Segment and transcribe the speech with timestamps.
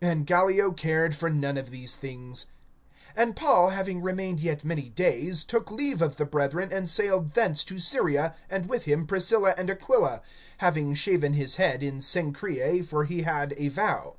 [0.00, 2.46] And Gallio cared for none of these things.
[3.18, 7.62] (18)And Paul having remained yet many days, took leave of the brethren, and sailed thence
[7.64, 10.22] to Syria, and with him Priscilla and Aquila;
[10.56, 14.16] having shaven his head in Cenchrea, for he had a vow.